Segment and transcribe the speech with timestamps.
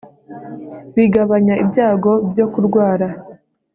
[0.95, 3.07] bigabanya ibyago byo kurwara